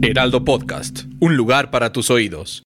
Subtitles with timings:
[0.00, 2.62] Heraldo Podcast, un lugar para tus oídos.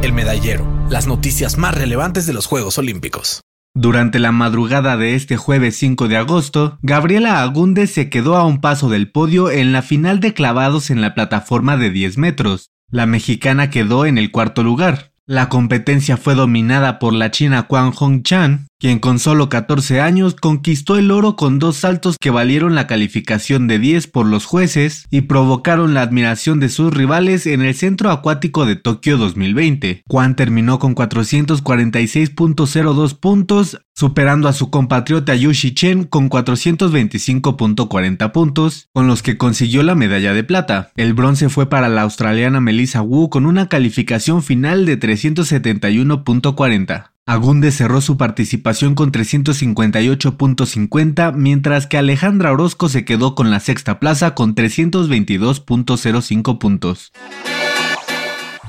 [0.00, 3.40] El medallero, las noticias más relevantes de los Juegos Olímpicos.
[3.74, 8.60] Durante la madrugada de este jueves 5 de agosto, Gabriela Agúndez se quedó a un
[8.60, 12.70] paso del podio en la final de clavados en la plataforma de 10 metros.
[12.90, 15.12] La mexicana quedó en el cuarto lugar.
[15.26, 20.34] La competencia fue dominada por la china Kwang Hong Chan, quien con solo 14 años
[20.34, 25.06] conquistó el oro con dos saltos que valieron la calificación de 10 por los jueces
[25.10, 30.02] y provocaron la admiración de sus rivales en el Centro Acuático de Tokio 2020.
[30.06, 39.08] Kwang terminó con 446.02 puntos, superando a su compatriota Yushi Chen con 425.40 puntos, con
[39.08, 40.92] los que consiguió la medalla de plata.
[40.94, 47.10] El bronce fue para la australiana Melissa Wu con una calificación final de 371.40.
[47.28, 54.00] Agunde cerró su participación con 358.50, mientras que Alejandra Orozco se quedó con la sexta
[54.00, 57.12] plaza con 322.05 puntos.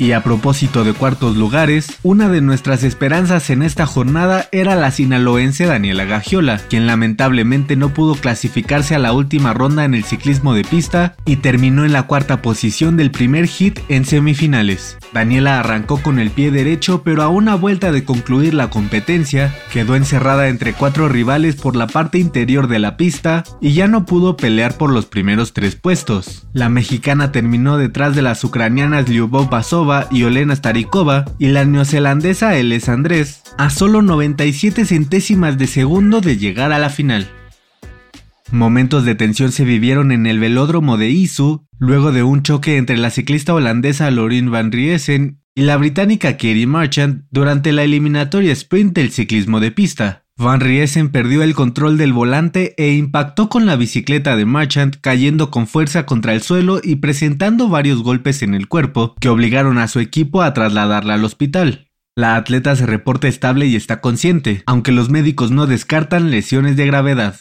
[0.01, 4.91] Y a propósito de cuartos lugares, una de nuestras esperanzas en esta jornada era la
[4.91, 10.53] sinaloense Daniela Gagiola, quien lamentablemente no pudo clasificarse a la última ronda en el ciclismo
[10.53, 14.97] de pista y terminó en la cuarta posición del primer hit en semifinales.
[15.13, 19.97] Daniela arrancó con el pie derecho, pero a una vuelta de concluir la competencia, quedó
[19.97, 24.37] encerrada entre cuatro rivales por la parte interior de la pista y ya no pudo
[24.37, 26.47] pelear por los primeros tres puestos.
[26.53, 32.57] La mexicana terminó detrás de las ucranianas Lyubov Basova y Olena Starikova y la neozelandesa
[32.57, 37.27] Eles Andrés a solo 97 centésimas de segundo de llegar a la final.
[38.51, 42.97] Momentos de tensión se vivieron en el velódromo de Isu luego de un choque entre
[42.97, 48.93] la ciclista holandesa Lorin van Riesen y la británica Kerry Marchant durante la eliminatoria sprint
[48.93, 50.25] del ciclismo de pista.
[50.39, 55.51] Van Riesen perdió el control del volante e impactó con la bicicleta de Marchant cayendo
[55.51, 59.89] con fuerza contra el suelo y presentando varios golpes en el cuerpo que obligaron a
[59.89, 61.89] su equipo a trasladarla al hospital.
[62.15, 66.85] La atleta se reporta estable y está consciente, aunque los médicos no descartan lesiones de
[66.85, 67.35] gravedad.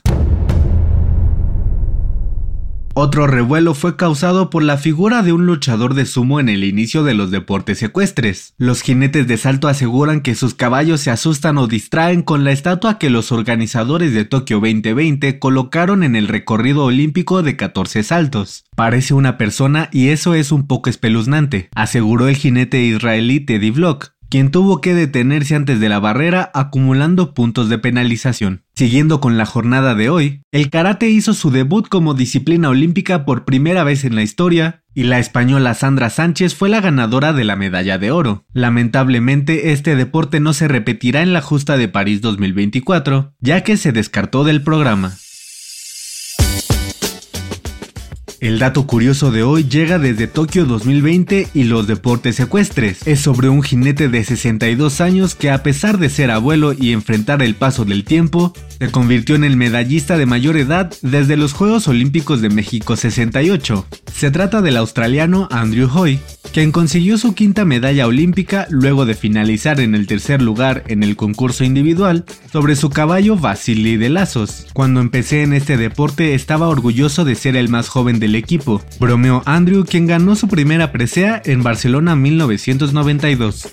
[3.00, 7.04] Otro revuelo fue causado por la figura de un luchador de sumo en el inicio
[7.04, 8.54] de los deportes ecuestres.
[8.58, 12.98] Los jinetes de salto aseguran que sus caballos se asustan o distraen con la estatua
[12.98, 18.64] que los organizadores de Tokio 2020 colocaron en el recorrido olímpico de 14 saltos.
[18.74, 24.17] Parece una persona y eso es un poco espeluznante, aseguró el jinete israelí Teddy Vlog
[24.28, 28.62] quien tuvo que detenerse antes de la barrera acumulando puntos de penalización.
[28.74, 33.44] Siguiendo con la jornada de hoy, el karate hizo su debut como disciplina olímpica por
[33.44, 37.56] primera vez en la historia, y la española Sandra Sánchez fue la ganadora de la
[37.56, 38.44] medalla de oro.
[38.52, 43.92] Lamentablemente, este deporte no se repetirá en la justa de París 2024, ya que se
[43.92, 45.16] descartó del programa.
[48.40, 53.04] El dato curioso de hoy llega desde Tokio 2020 y los deportes ecuestres.
[53.04, 57.42] Es sobre un jinete de 62 años que a pesar de ser abuelo y enfrentar
[57.42, 61.88] el paso del tiempo, se convirtió en el medallista de mayor edad desde los Juegos
[61.88, 63.84] Olímpicos de México 68.
[64.18, 66.18] Se trata del australiano Andrew Hoy,
[66.52, 71.14] quien consiguió su quinta medalla olímpica luego de finalizar en el tercer lugar en el
[71.14, 74.66] concurso individual sobre su caballo Vasily de Lazos.
[74.72, 79.44] Cuando empecé en este deporte estaba orgulloso de ser el más joven del equipo, bromeó
[79.46, 83.68] Andrew quien ganó su primera presea en Barcelona 1992.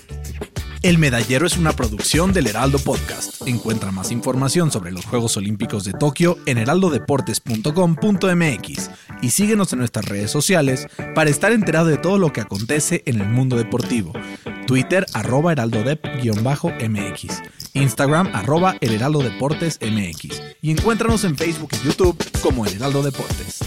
[0.86, 3.44] El Medallero es una producción del Heraldo Podcast.
[3.48, 8.90] Encuentra más información sobre los Juegos Olímpicos de Tokio en heraldodeportes.com.mx
[9.22, 13.20] y síguenos en nuestras redes sociales para estar enterado de todo lo que acontece en
[13.20, 14.12] el mundo deportivo.
[14.66, 17.42] Twitter arroba heraldodep-mx,
[17.74, 19.78] Instagram arroba el heraldo deportes
[20.62, 23.65] y encuéntranos en Facebook y YouTube como el Heraldo Deportes.